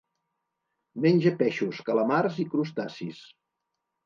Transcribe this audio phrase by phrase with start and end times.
[1.05, 3.23] Menja peixos, calamars i crustacis.